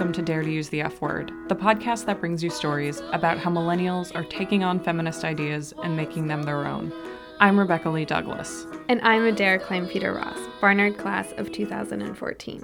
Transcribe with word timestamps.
welcome 0.00 0.14
to 0.14 0.22
Dare 0.22 0.42
to 0.42 0.50
Use 0.50 0.70
the 0.70 0.80
F 0.80 1.02
Word, 1.02 1.30
the 1.48 1.54
podcast 1.54 2.06
that 2.06 2.20
brings 2.20 2.42
you 2.42 2.48
stories 2.48 3.02
about 3.12 3.36
how 3.36 3.50
millennials 3.50 4.14
are 4.14 4.24
taking 4.24 4.64
on 4.64 4.80
feminist 4.80 5.24
ideas 5.24 5.74
and 5.82 5.94
making 5.94 6.26
them 6.26 6.42
their 6.42 6.66
own. 6.66 6.90
I'm 7.38 7.60
Rebecca 7.60 7.90
Lee 7.90 8.06
Douglas. 8.06 8.64
And 8.88 9.02
I'm 9.02 9.26
Adair 9.26 9.58
Kleinpeter-Ross, 9.58 10.38
Barnard 10.58 10.96
class 10.96 11.34
of 11.36 11.52
2014. 11.52 12.62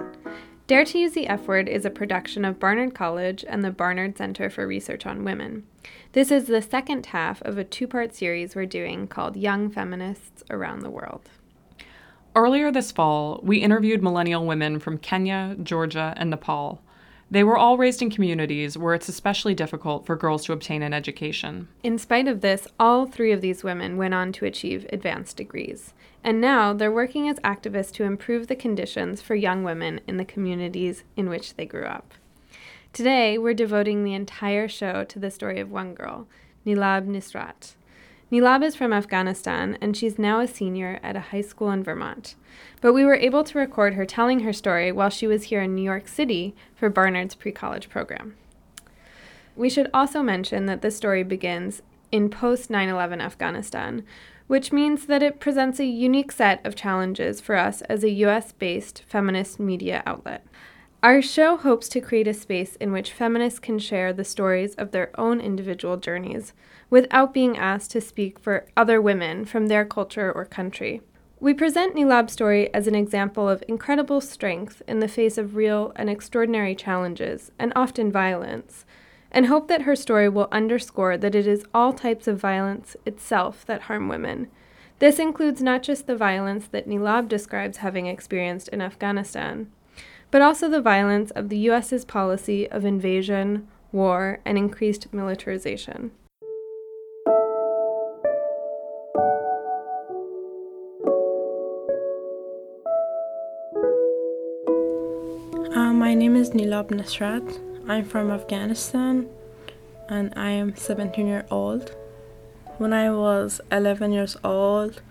Dare 0.65 0.83
to 0.85 0.97
Use 0.97 1.11
the 1.11 1.27
F 1.27 1.45
Word 1.45 1.69
is 1.69 1.85
a 1.85 1.91
production 1.91 2.43
of 2.43 2.57
Barnard 2.57 2.95
College 2.95 3.45
and 3.47 3.63
the 3.63 3.69
Barnard 3.69 4.17
Center 4.17 4.49
for 4.49 4.65
Research 4.65 5.05
on 5.05 5.23
Women. 5.23 5.63
This 6.13 6.31
is 6.31 6.47
the 6.47 6.63
second 6.63 7.05
half 7.05 7.43
of 7.43 7.59
a 7.59 7.63
two 7.63 7.85
part 7.85 8.15
series 8.15 8.55
we're 8.55 8.65
doing 8.65 9.07
called 9.07 9.37
Young 9.37 9.69
Feminists 9.69 10.43
Around 10.49 10.79
the 10.79 10.89
World. 10.89 11.29
Earlier 12.33 12.71
this 12.71 12.91
fall, 12.91 13.39
we 13.43 13.57
interviewed 13.59 14.01
millennial 14.01 14.43
women 14.43 14.79
from 14.79 14.97
Kenya, 14.97 15.55
Georgia, 15.61 16.15
and 16.17 16.31
Nepal. 16.31 16.81
They 17.29 17.43
were 17.43 17.57
all 17.57 17.77
raised 17.77 18.01
in 18.01 18.09
communities 18.09 18.77
where 18.77 18.93
it's 18.93 19.09
especially 19.09 19.53
difficult 19.53 20.05
for 20.05 20.15
girls 20.15 20.45
to 20.45 20.53
obtain 20.53 20.81
an 20.81 20.93
education. 20.93 21.67
In 21.83 21.97
spite 21.97 22.27
of 22.27 22.41
this, 22.41 22.67
all 22.79 23.05
three 23.05 23.31
of 23.31 23.41
these 23.41 23.63
women 23.63 23.97
went 23.97 24.13
on 24.13 24.31
to 24.33 24.45
achieve 24.45 24.85
advanced 24.91 25.35
degrees 25.35 25.93
and 26.27 26.41
now 26.41 26.73
they're 26.73 26.91
working 26.91 27.29
as 27.29 27.39
activists 27.39 27.93
to 27.93 28.03
improve 28.03 28.47
the 28.47 28.55
conditions 28.55 29.21
for 29.21 29.33
young 29.33 29.63
women 29.63 30.01
in 30.07 30.17
the 30.17 30.25
communities 30.25 31.05
in 31.15 31.29
which 31.29 31.55
they 31.55 31.65
grew 31.65 31.85
up. 31.85 32.13
Today, 32.91 33.37
we're 33.37 33.53
devoting 33.53 34.03
the 34.03 34.13
entire 34.13 34.67
show 34.67 35.05
to 35.05 35.19
the 35.19 35.31
story 35.31 35.59
of 35.61 35.71
one 35.71 35.93
girl, 35.93 36.27
Nilab 36.65 37.07
Nisrat. 37.07 37.75
Nilab 38.29 38.61
is 38.61 38.75
from 38.75 38.91
Afghanistan, 38.91 39.77
and 39.79 39.95
she's 39.95 40.19
now 40.19 40.41
a 40.41 40.47
senior 40.47 40.99
at 41.01 41.15
a 41.15 41.21
high 41.31 41.41
school 41.41 41.71
in 41.71 41.81
Vermont. 41.81 42.35
But 42.81 42.91
we 42.91 43.05
were 43.05 43.15
able 43.15 43.45
to 43.45 43.57
record 43.57 43.93
her 43.93 44.05
telling 44.05 44.41
her 44.41 44.51
story 44.51 44.91
while 44.91 45.09
she 45.09 45.27
was 45.27 45.43
here 45.43 45.61
in 45.61 45.75
New 45.75 45.81
York 45.81 46.09
City 46.09 46.53
for 46.75 46.89
Barnard's 46.89 47.35
pre 47.35 47.53
college 47.53 47.89
program. 47.89 48.35
We 49.55 49.69
should 49.69 49.89
also 49.93 50.21
mention 50.21 50.65
that 50.65 50.81
this 50.81 50.97
story 50.97 51.23
begins 51.23 51.81
in 52.11 52.29
post 52.29 52.69
9 52.69 52.89
11 52.89 53.21
Afghanistan, 53.21 54.03
which 54.47 54.73
means 54.73 55.05
that 55.05 55.23
it 55.23 55.39
presents 55.39 55.79
a 55.79 55.85
unique 55.85 56.33
set 56.33 56.65
of 56.65 56.75
challenges 56.75 57.39
for 57.39 57.55
us 57.55 57.81
as 57.83 58.03
a 58.03 58.09
US 58.09 58.51
based 58.51 59.03
feminist 59.07 59.57
media 59.57 60.03
outlet. 60.05 60.45
Our 61.03 61.21
show 61.21 61.57
hopes 61.57 61.87
to 61.89 62.01
create 62.01 62.27
a 62.27 62.33
space 62.33 62.75
in 62.77 62.91
which 62.91 63.13
feminists 63.13 63.59
can 63.59 63.77
share 63.77 64.11
the 64.11 64.23
stories 64.23 64.73
of 64.75 64.89
their 64.89 65.11
own 65.19 65.39
individual 65.39 65.97
journeys 65.97 66.53
without 66.89 67.35
being 67.35 67.55
asked 67.55 67.91
to 67.91 68.01
speak 68.01 68.39
for 68.39 68.65
other 68.75 68.99
women 68.99 69.45
from 69.45 69.67
their 69.67 69.85
culture 69.85 70.31
or 70.31 70.43
country. 70.43 71.01
We 71.39 71.53
present 71.53 71.95
Nilab's 71.95 72.33
story 72.33 72.73
as 72.73 72.87
an 72.87 72.95
example 72.95 73.47
of 73.47 73.63
incredible 73.67 74.21
strength 74.21 74.81
in 74.87 74.99
the 74.99 75.07
face 75.07 75.37
of 75.37 75.55
real 75.55 75.93
and 75.95 76.09
extraordinary 76.09 76.73
challenges, 76.73 77.51
and 77.59 77.71
often 77.75 78.11
violence, 78.11 78.83
and 79.31 79.45
hope 79.45 79.67
that 79.67 79.83
her 79.83 79.95
story 79.95 80.27
will 80.27 80.47
underscore 80.51 81.15
that 81.15 81.35
it 81.35 81.45
is 81.45 81.63
all 81.75 81.93
types 81.93 82.27
of 82.27 82.39
violence 82.39 82.97
itself 83.05 83.63
that 83.67 83.83
harm 83.83 84.09
women. 84.09 84.47
This 84.97 85.19
includes 85.19 85.61
not 85.61 85.83
just 85.83 86.07
the 86.07 86.15
violence 86.15 86.67
that 86.69 86.87
Nilab 86.87 87.27
describes 87.27 87.77
having 87.77 88.07
experienced 88.07 88.69
in 88.69 88.81
Afghanistan, 88.81 89.71
but 90.31 90.41
also 90.41 90.69
the 90.69 90.81
violence 90.81 91.31
of 91.31 91.49
the 91.49 91.57
US's 91.69 92.05
policy 92.05 92.69
of 92.69 92.85
invasion, 92.85 93.67
war, 93.91 94.39
and 94.45 94.57
increased 94.57 95.13
militarization. 95.13 96.11
Uh, 105.75 105.93
my 105.93 106.13
name 106.13 106.35
is 106.35 106.51
Nilab 106.51 106.89
Nasrat. 106.89 107.59
I'm 107.87 108.03
from 108.03 108.31
Afghanistan 108.31 109.29
and 110.09 110.33
I 110.35 110.49
am 110.51 110.75
17 110.75 111.27
years 111.27 111.45
old. 111.49 111.95
When 112.77 112.93
I 112.93 113.11
was 113.11 113.61
11 113.71 114.11
years 114.11 114.37
old, 114.43 115.01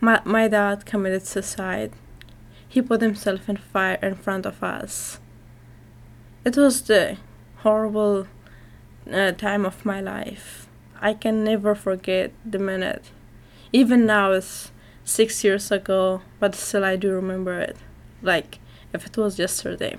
my, 0.00 0.20
my 0.24 0.48
dad 0.48 0.86
committed 0.86 1.26
suicide. 1.26 1.92
He 2.74 2.82
put 2.82 3.00
himself 3.00 3.48
in 3.48 3.56
fire 3.56 3.98
in 4.02 4.16
front 4.16 4.46
of 4.46 4.62
us. 4.62 5.20
It 6.44 6.56
was 6.56 6.82
the 6.82 7.18
horrible 7.58 8.26
uh, 9.10 9.32
time 9.32 9.64
of 9.64 9.84
my 9.84 10.00
life. 10.00 10.66
I 11.00 11.14
can 11.14 11.44
never 11.44 11.74
forget 11.74 12.32
the 12.44 12.58
minute. 12.58 13.04
Even 13.72 14.06
now, 14.06 14.32
it's 14.32 14.72
six 15.04 15.44
years 15.44 15.70
ago, 15.70 16.22
but 16.40 16.54
still 16.54 16.84
I 16.84 16.96
do 16.96 17.12
remember 17.12 17.60
it, 17.60 17.76
like 18.22 18.58
if 18.92 19.06
it 19.06 19.16
was 19.16 19.38
yesterday 19.38 19.96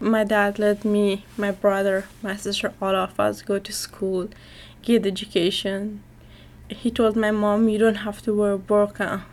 my 0.00 0.24
dad 0.24 0.58
let 0.58 0.82
me, 0.82 1.26
my 1.36 1.50
brother, 1.50 2.06
my 2.22 2.34
sister, 2.34 2.72
all 2.80 2.96
of 2.96 3.20
us 3.20 3.42
go 3.42 3.58
to 3.58 3.72
school, 3.72 4.28
get 4.80 5.06
education. 5.06 6.02
He 6.68 6.90
told 6.90 7.16
my 7.16 7.30
mom, 7.30 7.68
You 7.68 7.78
don't 7.78 8.06
have 8.06 8.22
to 8.22 8.34
wear 8.34 8.56
burqa. 8.56 9.24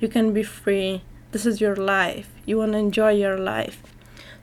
You 0.00 0.08
can 0.08 0.32
be 0.32 0.42
free. 0.42 1.02
This 1.32 1.44
is 1.44 1.60
your 1.60 1.76
life. 1.76 2.30
You 2.46 2.58
want 2.58 2.72
to 2.72 2.78
enjoy 2.78 3.12
your 3.12 3.38
life. 3.38 3.82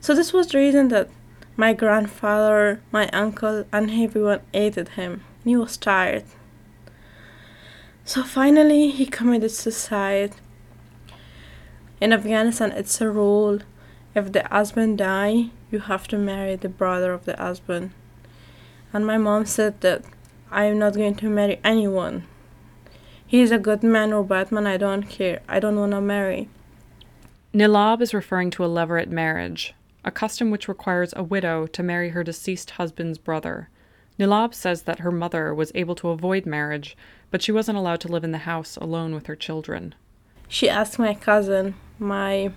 So, 0.00 0.14
this 0.14 0.32
was 0.32 0.48
the 0.48 0.58
reason 0.58 0.88
that 0.88 1.08
my 1.56 1.72
grandfather, 1.72 2.80
my 2.92 3.08
uncle, 3.08 3.64
and 3.72 3.90
everyone 3.90 4.40
hated 4.52 4.90
him. 4.90 5.24
He 5.44 5.56
was 5.56 5.76
tired. 5.76 6.24
So, 8.04 8.22
finally, 8.22 8.90
he 8.90 9.06
committed 9.06 9.50
suicide. 9.50 10.34
In 12.00 12.12
Afghanistan, 12.12 12.72
it's 12.72 13.00
a 13.00 13.10
rule 13.10 13.60
if 14.16 14.32
the 14.32 14.42
husband 14.48 14.96
die 14.96 15.50
you 15.70 15.78
have 15.78 16.08
to 16.08 16.16
marry 16.16 16.56
the 16.56 16.70
brother 16.70 17.12
of 17.12 17.26
the 17.26 17.36
husband 17.36 17.90
and 18.92 19.06
my 19.06 19.18
mom 19.18 19.44
said 19.44 19.78
that 19.82 20.02
i'm 20.50 20.78
not 20.78 20.94
going 20.94 21.14
to 21.14 21.28
marry 21.28 21.60
anyone 21.62 22.24
he's 23.26 23.50
a 23.50 23.58
good 23.58 23.82
man 23.82 24.12
or 24.12 24.24
bad 24.24 24.50
man 24.52 24.66
i 24.66 24.76
don't 24.76 25.04
care 25.04 25.40
i 25.48 25.58
don't 25.58 25.78
want 25.78 25.92
to 25.92 26.00
marry 26.00 26.48
nilab 27.54 28.00
is 28.00 28.14
referring 28.14 28.50
to 28.50 28.64
a 28.64 28.68
levirate 28.68 29.08
marriage 29.08 29.74
a 30.04 30.10
custom 30.10 30.50
which 30.50 30.68
requires 30.68 31.12
a 31.16 31.22
widow 31.22 31.66
to 31.66 31.82
marry 31.82 32.10
her 32.10 32.22
deceased 32.22 32.70
husband's 32.72 33.18
brother 33.18 33.68
nilab 34.18 34.54
says 34.54 34.82
that 34.82 35.00
her 35.00 35.10
mother 35.10 35.54
was 35.54 35.72
able 35.74 35.94
to 35.94 36.08
avoid 36.08 36.46
marriage 36.46 36.96
but 37.30 37.42
she 37.42 37.52
wasn't 37.52 37.76
allowed 37.76 38.00
to 38.00 38.08
live 38.08 38.24
in 38.24 38.32
the 38.32 38.38
house 38.38 38.76
alone 38.76 39.14
with 39.14 39.26
her 39.26 39.36
children 39.36 39.94
she 40.48 40.68
asked 40.68 40.98
my 40.98 41.14
cousin 41.14 41.74
my 41.98 42.52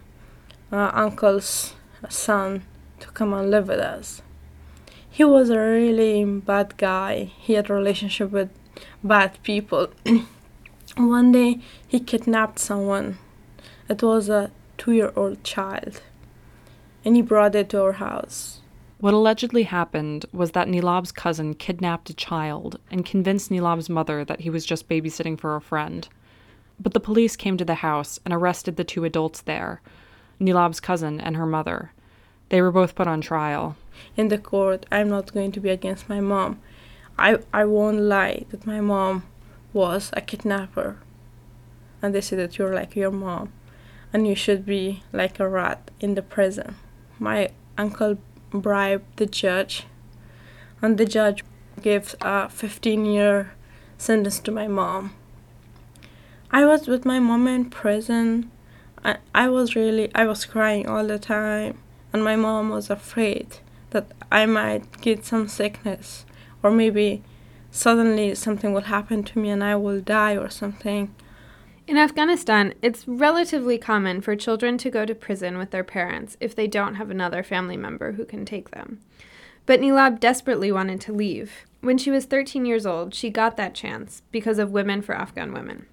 uh, 0.71 0.91
uncle's 0.93 1.73
son 2.07 2.63
to 2.99 3.07
come 3.09 3.33
and 3.33 3.49
live 3.49 3.67
with 3.67 3.79
us. 3.79 4.21
He 5.09 5.23
was 5.23 5.49
a 5.49 5.59
really 5.59 6.23
bad 6.23 6.77
guy. 6.77 7.31
He 7.37 7.53
had 7.53 7.69
a 7.69 7.73
relationship 7.73 8.31
with 8.31 8.49
bad 9.03 9.41
people. 9.43 9.89
One 10.95 11.31
day 11.31 11.59
he 11.87 11.99
kidnapped 11.99 12.59
someone. 12.59 13.17
It 13.87 14.03
was 14.03 14.29
a 14.29 14.51
two 14.77 14.91
year 14.91 15.13
old 15.15 15.43
child. 15.43 16.01
And 17.05 17.15
he 17.15 17.21
brought 17.21 17.55
it 17.55 17.69
to 17.69 17.81
our 17.81 17.93
house. 17.93 18.61
What 18.99 19.13
allegedly 19.13 19.63
happened 19.63 20.25
was 20.33 20.51
that 20.51 20.67
Nilab's 20.67 21.13
cousin 21.13 21.53
kidnapped 21.53 22.09
a 22.09 22.13
child 22.13 22.79
and 22.91 23.05
convinced 23.05 23.49
Nilab's 23.49 23.89
mother 23.89 24.25
that 24.25 24.41
he 24.41 24.49
was 24.49 24.65
just 24.65 24.89
babysitting 24.89 25.39
for 25.39 25.55
a 25.55 25.61
friend. 25.61 26.07
But 26.79 26.93
the 26.93 26.99
police 26.99 27.37
came 27.37 27.55
to 27.57 27.65
the 27.65 27.75
house 27.75 28.19
and 28.25 28.33
arrested 28.33 28.75
the 28.75 28.83
two 28.83 29.05
adults 29.05 29.41
there, 29.41 29.81
Nilab's 30.39 30.81
cousin 30.81 31.21
and 31.21 31.37
her 31.37 31.45
mother. 31.45 31.93
They 32.49 32.61
were 32.61 32.71
both 32.71 32.95
put 32.95 33.07
on 33.07 33.21
trial. 33.21 33.77
In 34.17 34.27
the 34.27 34.37
court, 34.37 34.85
I'm 34.91 35.07
not 35.09 35.33
going 35.33 35.53
to 35.53 35.61
be 35.61 35.69
against 35.69 36.09
my 36.09 36.19
mom. 36.19 36.59
I, 37.17 37.37
I 37.53 37.65
won't 37.65 38.01
lie 38.01 38.45
that 38.49 38.65
my 38.65 38.81
mom 38.81 39.23
was 39.73 40.09
a 40.13 40.21
kidnapper. 40.21 40.97
And 42.01 42.15
they 42.15 42.21
say 42.21 42.35
that 42.37 42.57
you're 42.57 42.73
like 42.73 42.95
your 42.95 43.11
mom 43.11 43.51
and 44.11 44.27
you 44.27 44.35
should 44.35 44.65
be 44.65 45.03
like 45.13 45.39
a 45.39 45.47
rat 45.47 45.91
in 45.99 46.15
the 46.15 46.21
prison. 46.21 46.75
My 47.19 47.49
uncle 47.77 48.17
bribed 48.51 49.17
the 49.17 49.25
judge, 49.25 49.85
and 50.81 50.97
the 50.97 51.05
judge 51.05 51.43
gave 51.81 52.15
a 52.21 52.49
15 52.49 53.05
year 53.05 53.53
sentence 53.97 54.39
to 54.39 54.51
my 54.51 54.67
mom. 54.67 55.13
I 56.51 56.65
was 56.65 56.87
with 56.87 57.05
my 57.05 57.19
mom 57.19 57.47
in 57.47 57.69
prison 57.69 58.49
I, 59.03 59.17
I 59.33 59.47
was 59.49 59.75
really 59.75 60.11
I 60.13 60.25
was 60.25 60.45
crying 60.45 60.87
all 60.87 61.05
the 61.05 61.19
time 61.19 61.77
and 62.11 62.23
my 62.23 62.35
mom 62.35 62.69
was 62.69 62.89
afraid 62.89 63.57
that 63.91 64.07
I 64.31 64.45
might 64.45 65.01
get 65.01 65.25
some 65.25 65.47
sickness 65.47 66.25
or 66.61 66.71
maybe 66.71 67.23
suddenly 67.71 68.35
something 68.35 68.73
will 68.73 68.81
happen 68.81 69.23
to 69.23 69.39
me 69.39 69.49
and 69.49 69.63
I 69.63 69.75
will 69.75 70.01
die 70.01 70.35
or 70.35 70.49
something. 70.49 71.13
In 71.87 71.97
Afghanistan, 71.97 72.75
it's 72.81 73.07
relatively 73.07 73.79
common 73.79 74.21
for 74.21 74.35
children 74.35 74.77
to 74.77 74.91
go 74.91 75.05
to 75.05 75.15
prison 75.15 75.57
with 75.57 75.71
their 75.71 75.83
parents 75.83 76.37
if 76.39 76.55
they 76.55 76.67
don't 76.67 76.95
have 76.95 77.09
another 77.09 77.41
family 77.41 77.77
member 77.77 78.11
who 78.11 78.25
can 78.25 78.45
take 78.45 78.69
them. 78.69 78.99
But 79.65 79.81
Nilab 79.81 80.19
desperately 80.19 80.71
wanted 80.71 81.01
to 81.01 81.13
leave. 81.13 81.65
When 81.81 81.97
she 81.97 82.11
was 82.11 82.25
13 82.25 82.65
years 82.65 82.85
old, 82.85 83.13
she 83.15 83.29
got 83.29 83.57
that 83.57 83.73
chance 83.73 84.21
because 84.31 84.59
of 84.59 84.71
Women 84.71 85.01
for 85.01 85.15
Afghan 85.15 85.53
Women. 85.53 85.87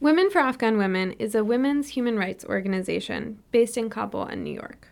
Women 0.00 0.30
for 0.30 0.38
Afghan 0.38 0.78
Women 0.78 1.12
is 1.18 1.34
a 1.34 1.44
women's 1.44 1.90
human 1.90 2.18
rights 2.18 2.44
organization 2.44 3.38
based 3.52 3.76
in 3.76 3.90
Kabul 3.90 4.24
and 4.24 4.42
New 4.42 4.54
York. 4.54 4.88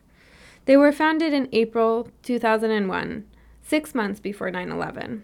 They 0.66 0.76
were 0.76 0.92
founded 0.92 1.32
in 1.32 1.48
April 1.50 2.10
2001, 2.22 3.26
six 3.62 3.94
months 3.94 4.20
before 4.20 4.50
9 4.50 4.70
11. 4.70 5.22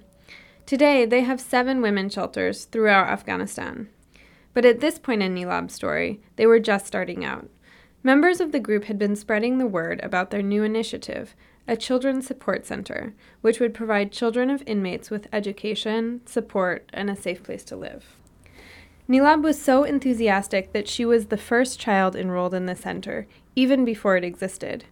Today, 0.67 1.05
they 1.05 1.21
have 1.21 1.41
seven 1.41 1.83
women 1.83 2.09
shelters 2.09 2.65
throughout 2.65 3.09
Afghanistan. 3.09 3.89
But 4.55 4.65
at 4.65 4.81
this 4.81 4.99
point 4.99 5.23
in 5.23 5.35
Nilab's 5.35 5.75
story, 5.75 6.23
they 6.37 6.47
were 6.47 6.61
just 6.61 6.87
starting 6.87 7.23
out. 7.23 7.51
Members 8.03 8.41
of 8.41 8.53
the 8.53 8.61
group 8.61 8.85
had 8.85 8.99
been 8.99 9.17
spreading 9.17 9.59
the 9.59 9.67
word 9.67 10.01
about 10.03 10.31
their 10.31 10.43
new 10.43 10.63
initiative, 10.63 11.35
a 11.69 11.77
children's 11.77 12.27
support 12.27 12.65
center, 12.65 13.15
which 13.43 13.61
would 13.61 13.75
provide 13.75 14.13
children 14.13 14.49
of 14.49 14.63
inmates 14.67 15.11
with 15.11 15.29
education, 15.33 16.21
support, 16.25 16.89
and 16.95 17.11
a 17.11 17.17
safe 17.17 17.43
place 17.43 17.65
to 17.65 17.77
live. 17.77 18.17
Nilab 19.09 19.43
was 19.43 19.61
so 19.61 19.85
enthusiastic 19.85 20.73
that 20.73 20.89
she 20.89 21.05
was 21.05 21.27
the 21.27 21.37
first 21.37 21.79
child 21.79 22.17
enrolled 22.17 22.55
in 22.55 22.65
the 22.65 22.77
center, 22.77 23.27
even 23.55 23.85
before 23.85 24.17
it 24.17 24.25
existed. 24.25 24.85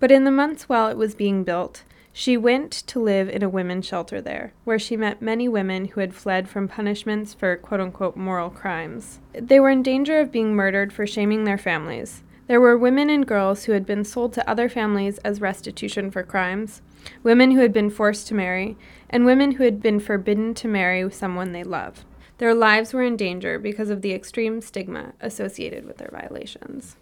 But 0.00 0.10
in 0.10 0.24
the 0.24 0.30
months 0.30 0.68
while 0.68 0.88
it 0.88 0.98
was 0.98 1.14
being 1.14 1.44
built, 1.44 1.82
she 2.16 2.36
went 2.36 2.70
to 2.70 3.00
live 3.00 3.28
in 3.28 3.42
a 3.42 3.48
women's 3.48 3.84
shelter 3.84 4.20
there, 4.20 4.52
where 4.62 4.78
she 4.78 4.96
met 4.96 5.20
many 5.20 5.48
women 5.48 5.86
who 5.86 6.00
had 6.00 6.14
fled 6.14 6.48
from 6.48 6.68
punishments 6.68 7.34
for 7.34 7.56
quote 7.56 7.80
unquote 7.80 8.16
moral 8.16 8.50
crimes. 8.50 9.18
They 9.32 9.58
were 9.58 9.68
in 9.68 9.82
danger 9.82 10.20
of 10.20 10.30
being 10.30 10.54
murdered 10.54 10.92
for 10.92 11.08
shaming 11.08 11.42
their 11.42 11.58
families. 11.58 12.22
There 12.46 12.60
were 12.60 12.78
women 12.78 13.10
and 13.10 13.26
girls 13.26 13.64
who 13.64 13.72
had 13.72 13.84
been 13.84 14.04
sold 14.04 14.32
to 14.34 14.48
other 14.48 14.68
families 14.68 15.18
as 15.18 15.40
restitution 15.40 16.12
for 16.12 16.22
crimes, 16.22 16.82
women 17.24 17.50
who 17.50 17.60
had 17.62 17.72
been 17.72 17.90
forced 17.90 18.28
to 18.28 18.34
marry, 18.34 18.76
and 19.10 19.24
women 19.24 19.52
who 19.52 19.64
had 19.64 19.82
been 19.82 19.98
forbidden 19.98 20.54
to 20.54 20.68
marry 20.68 21.10
someone 21.10 21.50
they 21.50 21.64
loved. 21.64 22.04
Their 22.38 22.54
lives 22.54 22.94
were 22.94 23.02
in 23.02 23.16
danger 23.16 23.58
because 23.58 23.90
of 23.90 24.02
the 24.02 24.12
extreme 24.12 24.60
stigma 24.60 25.14
associated 25.20 25.84
with 25.84 25.96
their 25.96 26.10
violations. 26.12 26.94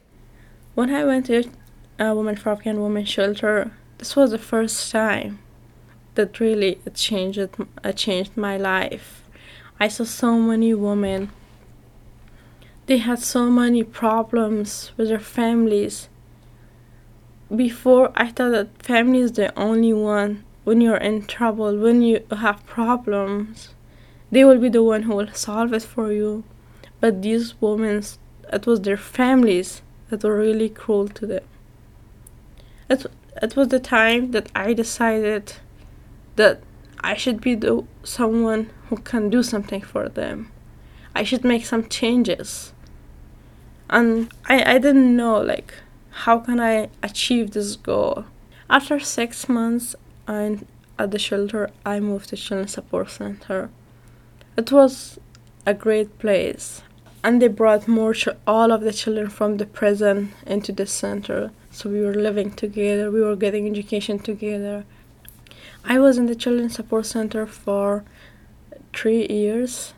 When 0.74 0.88
I 0.88 1.04
went 1.04 1.26
to 1.26 1.44
a 1.98 2.14
Women 2.14 2.36
for 2.36 2.48
Afghan 2.48 2.80
Women 2.80 3.04
shelter, 3.04 3.72
this 4.02 4.16
was 4.16 4.32
the 4.32 4.38
first 4.38 4.90
time 4.90 5.38
that 6.16 6.40
really 6.40 6.80
it 6.84 6.94
changed 6.96 7.38
it 7.38 7.96
changed 7.96 8.36
my 8.36 8.56
life. 8.56 9.22
I 9.78 9.86
saw 9.86 10.02
so 10.02 10.40
many 10.40 10.74
women. 10.74 11.30
They 12.86 12.96
had 12.96 13.20
so 13.20 13.48
many 13.48 13.84
problems 13.84 14.90
with 14.96 15.06
their 15.06 15.20
families. 15.20 16.08
Before 17.54 18.10
I 18.16 18.32
thought 18.32 18.50
that 18.50 18.82
family 18.82 19.20
is 19.20 19.30
the 19.30 19.56
only 19.56 19.92
one 19.92 20.42
when 20.64 20.80
you're 20.80 21.04
in 21.10 21.24
trouble, 21.26 21.78
when 21.78 22.02
you 22.02 22.26
have 22.32 22.66
problems, 22.66 23.68
they 24.32 24.44
will 24.44 24.58
be 24.58 24.68
the 24.68 24.82
one 24.82 25.04
who 25.04 25.14
will 25.14 25.32
solve 25.32 25.72
it 25.72 25.84
for 25.84 26.10
you. 26.10 26.42
But 26.98 27.22
these 27.22 27.54
women, 27.60 28.02
it 28.52 28.66
was 28.66 28.80
their 28.80 28.96
families 28.96 29.80
that 30.08 30.24
were 30.24 30.38
really 30.38 30.70
cruel 30.70 31.06
to 31.06 31.24
them. 31.24 31.44
It, 32.90 33.06
it 33.40 33.56
was 33.56 33.68
the 33.68 33.80
time 33.80 34.32
that 34.32 34.50
I 34.54 34.74
decided 34.74 35.54
that 36.36 36.62
I 37.00 37.14
should 37.14 37.40
be 37.40 37.54
the 37.54 37.84
someone 38.04 38.70
who 38.88 38.96
can 38.96 39.30
do 39.30 39.42
something 39.42 39.80
for 39.80 40.08
them. 40.08 40.50
I 41.14 41.24
should 41.24 41.44
make 41.44 41.64
some 41.64 41.88
changes. 41.88 42.72
And 43.90 44.32
I, 44.46 44.74
I 44.74 44.78
didn't 44.78 45.16
know 45.16 45.40
like 45.40 45.74
how 46.10 46.38
can 46.38 46.60
I 46.60 46.88
achieve 47.02 47.50
this 47.50 47.76
goal. 47.76 48.24
After 48.68 48.98
six 48.98 49.48
months 49.48 49.94
and 50.26 50.66
at 50.98 51.10
the 51.10 51.18
shelter 51.18 51.70
I 51.84 52.00
moved 52.00 52.28
to 52.30 52.36
Children's 52.36 52.72
Support 52.72 53.10
Center. 53.10 53.70
It 54.56 54.70
was 54.70 55.18
a 55.66 55.74
great 55.74 56.18
place 56.18 56.82
and 57.24 57.40
they 57.40 57.48
brought 57.48 57.86
more 57.86 58.14
ch- 58.14 58.28
all 58.46 58.72
of 58.72 58.80
the 58.82 58.92
children 58.92 59.28
from 59.28 59.56
the 59.56 59.66
prison 59.66 60.32
into 60.46 60.72
the 60.72 60.86
center. 60.86 61.50
So 61.70 61.88
we 61.88 62.00
were 62.00 62.14
living 62.14 62.50
together 62.52 63.10
we 63.10 63.20
were 63.20 63.36
getting 63.36 63.68
education 63.68 64.18
together. 64.18 64.84
I 65.84 65.98
was 65.98 66.18
in 66.18 66.26
the 66.26 66.34
children's 66.34 66.74
support 66.74 67.06
center 67.06 67.46
for 67.46 68.04
three 68.92 69.26
years. 69.28 69.94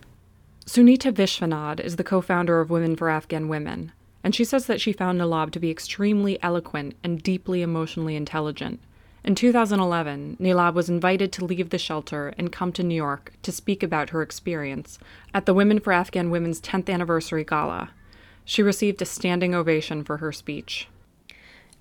Sunita 0.67 1.13
Viswanath 1.13 1.81
is 1.81 1.97
the 1.97 2.05
co-founder 2.05 2.61
of 2.61 2.71
women 2.71 2.97
for 2.97 3.11
afghan 3.11 3.49
women 3.49 3.93
and 4.23 4.35
she 4.35 4.45
says 4.45 4.67
that 4.67 4.81
she 4.81 4.93
found 4.93 5.21
Nilab 5.21 5.51
to 5.51 5.61
be 5.61 5.71
extremely 5.71 6.43
eloquent 6.43 6.95
and 7.05 7.23
deeply 7.23 7.61
emotionally 7.61 8.17
intelligent 8.17 8.81
in 9.25 9.35
2011, 9.35 10.37
Nilab 10.39 10.75
was 10.75 10.91
invited 10.91 11.33
to 11.33 11.45
leave 11.45 11.71
the 11.71 11.79
shelter 11.79 12.35
and 12.37 12.53
come 12.53 12.73
to 12.73 12.83
New 12.83 12.95
York 12.95 13.33
to 13.43 13.51
speak 13.51 13.83
about 13.83 14.11
her 14.11 14.21
experience 14.21 14.99
at 15.33 15.47
the 15.47 15.55
Women 15.55 15.81
for 15.81 15.95
Afghan 15.95 16.31
Women's 16.31 16.61
10th 16.61 16.91
anniversary 16.91 17.43
gala. 17.43 17.91
She 18.45 18.63
received 18.63 19.01
a 19.01 19.07
standing 19.07 19.55
ovation 19.55 20.05
for 20.05 20.19
her 20.19 20.31
speech. 20.31 20.89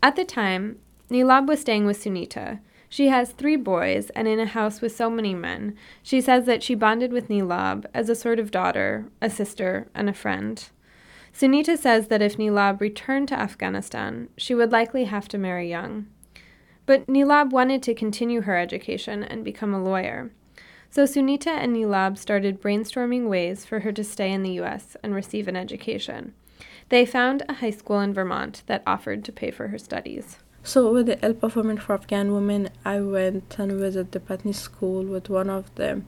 At 0.01 0.15
the 0.15 0.23
time, 0.23 0.79
Nilab 1.09 1.47
was 1.47 1.59
staying 1.59 1.85
with 1.85 2.01
Sunita. 2.01 2.59
She 2.87 3.07
has 3.07 3.31
three 3.31 3.57
boys 3.57 4.09
and 4.11 4.27
in 4.27 4.39
a 4.39 4.45
house 4.45 4.79
with 4.79 4.95
so 4.95 5.09
many 5.09 5.35
men. 5.35 5.75
She 6.01 6.21
says 6.21 6.45
that 6.45 6.63
she 6.63 6.75
bonded 6.75 7.11
with 7.11 7.27
Nilab 7.27 7.85
as 7.93 8.07
a 8.07 8.15
sort 8.15 8.39
of 8.39 8.51
daughter, 8.51 9.05
a 9.21 9.29
sister, 9.29 9.87
and 9.93 10.09
a 10.09 10.13
friend. 10.13 10.69
Sunita 11.33 11.77
says 11.77 12.07
that 12.07 12.21
if 12.21 12.37
Nilab 12.37 12.79
returned 12.79 13.27
to 13.29 13.39
Afghanistan, 13.39 14.29
she 14.37 14.55
would 14.55 14.71
likely 14.71 15.05
have 15.05 15.27
to 15.29 15.37
marry 15.37 15.69
young. 15.69 16.05
But 16.85 17.07
Nilab 17.07 17.51
wanted 17.51 17.81
to 17.83 17.93
continue 17.93 18.41
her 18.41 18.57
education 18.57 19.23
and 19.23 19.43
become 19.43 19.73
a 19.73 19.83
lawyer. 19.83 20.31
So 20.89 21.05
Sunita 21.05 21.47
and 21.47 21.75
Nilab 21.75 22.17
started 22.17 22.61
brainstorming 22.61 23.27
ways 23.27 23.65
for 23.65 23.79
her 23.79 23.91
to 23.93 24.03
stay 24.03 24.31
in 24.31 24.43
the 24.43 24.59
US 24.61 24.95
and 25.01 25.15
receive 25.15 25.47
an 25.47 25.55
education. 25.55 26.33
They 26.89 27.05
found 27.05 27.43
a 27.47 27.53
high 27.53 27.71
school 27.71 27.99
in 27.99 28.13
Vermont 28.13 28.63
that 28.67 28.83
offered 28.85 29.23
to 29.25 29.31
pay 29.31 29.49
for 29.49 29.69
her 29.69 29.77
studies. 29.77 30.37
So, 30.61 30.93
with 30.93 31.07
the 31.07 31.17
help 31.21 31.43
of 31.43 31.55
Women 31.55 31.77
for 31.77 31.93
Afghan 31.93 32.31
Women, 32.31 32.69
I 32.85 33.01
went 33.01 33.57
and 33.57 33.71
visited 33.71 34.11
the 34.11 34.19
Putney 34.19 34.53
School 34.53 35.03
with 35.03 35.29
one 35.29 35.49
of 35.49 35.73
them. 35.75 36.05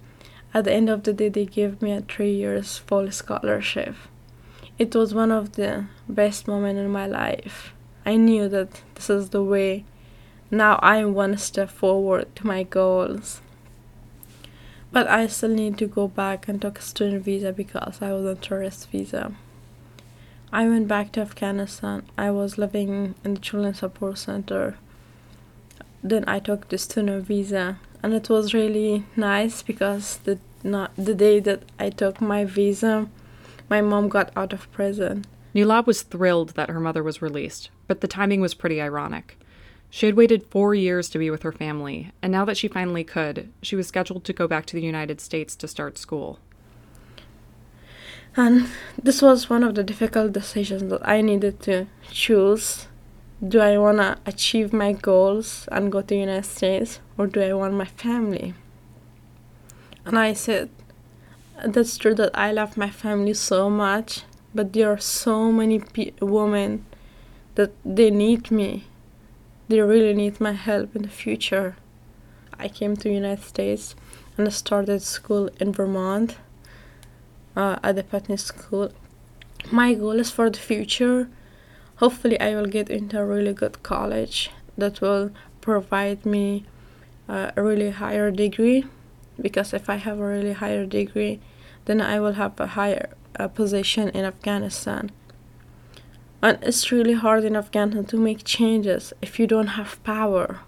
At 0.54 0.64
the 0.64 0.74
end 0.74 0.90
of 0.90 1.04
the 1.04 1.14
day, 1.14 1.30
they 1.30 1.46
gave 1.46 1.82
me 1.82 1.92
a 1.92 2.02
three 2.02 2.32
years 2.32 2.78
full 2.78 3.12
scholarship. 3.12 3.96
It 4.78 4.96
was 4.96 5.14
one 5.14 5.32
of 5.32 5.54
the 5.54 5.88
best 6.08 6.48
moments 6.48 6.80
in 6.80 6.90
my 6.90 7.08
life. 7.08 7.74
I 8.06 8.18
knew 8.18 8.48
that 8.50 8.82
this 8.94 9.10
is 9.10 9.30
the 9.32 9.44
way 9.44 9.84
now 10.52 10.80
I'm 10.82 11.14
one 11.14 11.38
step 11.38 11.70
forward 11.70 12.36
to 12.36 12.48
my 12.48 12.64
goals. 12.64 13.42
But 14.92 15.08
I 15.08 15.28
still 15.28 15.50
need 15.50 15.78
to 15.80 15.88
go 15.88 16.08
back 16.08 16.48
and 16.48 16.62
take 16.62 16.80
a 16.80 16.82
student 16.82 17.24
visa 17.24 17.52
because 17.52 18.02
I 18.02 18.14
was 18.14 18.26
on 18.26 18.38
tourist 18.38 18.90
visa. 18.92 19.34
I 20.54 20.70
went 20.70 20.88
back 20.88 21.12
to 21.14 21.22
Afghanistan. 21.22 22.04
I 22.18 22.32
was 22.32 22.58
living 22.58 23.16
in 23.24 23.34
the 23.34 23.40
Children's 23.42 23.80
Support 23.80 24.18
Center. 24.20 24.78
Then 26.02 26.24
I 26.28 26.40
took 26.40 26.70
the 26.70 26.78
student 26.78 27.26
visa, 27.26 27.80
and 28.02 28.14
it 28.14 28.30
was 28.30 28.54
really 28.54 29.06
nice 29.16 29.62
because 29.64 30.18
the 30.20 30.40
not 30.64 30.92
the 30.96 31.14
day 31.14 31.40
that 31.40 31.64
I 31.78 31.90
took 31.90 32.22
my 32.22 32.46
visa, 32.46 33.08
my 33.70 33.82
mom 33.82 34.10
got 34.10 34.32
out 34.36 34.54
of 34.54 34.72
prison. 34.72 35.26
Nilab 35.54 35.86
was 35.86 36.02
thrilled 36.02 36.50
that 36.52 36.70
her 36.70 36.80
mother 36.80 37.04
was 37.04 37.22
released, 37.22 37.70
but 37.88 38.02
the 38.02 38.08
timing 38.08 38.42
was 38.42 38.54
pretty 38.54 38.82
ironic. 38.82 39.38
She 39.90 40.06
had 40.06 40.16
waited 40.16 40.48
four 40.50 40.76
years 40.76 41.10
to 41.10 41.20
be 41.20 41.30
with 41.30 41.44
her 41.44 41.52
family, 41.52 42.12
and 42.22 42.32
now 42.32 42.44
that 42.46 42.58
she 42.58 42.68
finally 42.68 43.04
could, 43.04 43.52
she 43.62 43.76
was 43.76 43.88
scheduled 43.88 44.26
to 44.26 44.34
go 44.34 44.48
back 44.48 44.66
to 44.68 44.76
the 44.76 44.82
United 44.82 45.22
States 45.22 45.56
to 45.56 45.68
start 45.68 45.98
school. 45.98 46.40
And 48.36 48.68
this 49.02 49.22
was 49.22 49.50
one 49.50 49.64
of 49.64 49.76
the 49.76 49.84
difficult 49.84 50.34
decisions 50.34 50.90
that 50.90 51.08
I 51.08 51.22
needed 51.22 51.62
to 51.62 51.88
choose. 52.12 52.88
Do 53.48 53.62
I 53.62 53.78
want 53.78 54.00
to 54.00 54.18
achieve 54.26 54.74
my 54.74 54.92
goals 54.92 55.70
and 55.72 55.92
go 55.92 56.02
to 56.02 56.08
the 56.08 56.18
United 56.18 56.46
States, 56.46 57.00
or 57.18 57.28
do 57.28 57.42
I 57.42 57.54
want 57.54 57.76
my 57.76 57.86
family? 57.86 58.54
And 60.06 60.20
I 60.20 60.34
said, 60.34 60.70
that's 61.66 61.98
true 61.98 62.14
that 62.16 62.38
I 62.38 62.52
love 62.52 62.76
my 62.76 62.90
family 62.90 63.34
so 63.34 63.70
much, 63.70 64.24
but 64.54 64.74
there 64.74 64.92
are 64.92 65.00
so 65.00 65.52
many 65.52 65.80
pe- 65.80 66.12
women 66.20 66.86
that 67.56 67.72
they 67.86 68.12
need 68.12 68.52
me 68.52 68.84
they 69.68 69.82
really 69.82 70.14
need 70.14 70.40
my 70.40 70.54
help 70.54 70.96
in 70.96 71.04
the 71.04 71.10
future. 71.10 71.76
I 72.58 72.68
came 72.68 72.96
to 72.98 73.10
United 73.10 73.44
States 73.44 73.96
and 74.38 74.48
I 74.48 74.52
started 74.52 75.02
school 75.02 75.50
in 75.60 75.72
Vermont 75.72 76.38
uh, 77.56 77.78
at 77.84 77.96
the 77.96 78.04
Putney 78.04 78.38
School. 78.38 78.92
My 79.72 79.94
goal 79.94 80.20
is 80.20 80.32
for 80.32 80.50
the 80.50 80.60
future. 80.60 81.30
Hopefully, 81.98 82.40
I 82.40 82.56
will 82.56 82.66
get 82.66 82.90
into 82.90 83.20
a 83.20 83.26
really 83.26 83.54
good 83.54 83.82
college 83.82 84.52
that 84.78 85.02
will 85.02 85.32
provide 85.62 86.26
me 86.26 86.66
uh, 87.28 87.52
a 87.56 87.64
really 87.64 87.92
higher 87.92 88.30
degree. 88.32 88.86
Because 89.42 89.74
if 89.74 89.90
I 89.90 89.96
have 89.96 90.20
a 90.20 90.28
really 90.28 90.54
higher 90.54 90.86
degree, 90.86 91.40
then 91.86 92.02
I 92.02 92.20
will 92.20 92.34
have 92.34 92.60
a 92.60 92.68
higher 92.68 93.10
uh, 93.40 93.48
position 93.48 94.10
in 94.10 94.26
Afghanistan. 94.26 95.12
And 96.46 96.60
it's 96.62 96.92
really 96.92 97.14
hard 97.14 97.44
in 97.44 97.56
Afghanistan 97.56 98.06
to 98.06 98.18
make 98.18 98.44
changes 98.44 99.14
if 99.20 99.40
you 99.40 99.48
don't 99.48 99.80
have 99.80 100.04
power. 100.04 100.60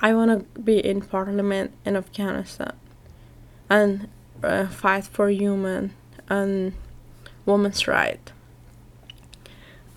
I 0.00 0.14
want 0.14 0.30
to 0.30 0.60
be 0.60 0.78
in 0.78 1.02
parliament 1.02 1.72
in 1.84 1.96
Afghanistan 1.96 2.72
and 3.68 4.08
uh, 4.42 4.68
fight 4.68 5.04
for 5.04 5.28
human 5.28 5.92
and 6.30 6.72
women's 7.44 7.86
right. 7.86 8.32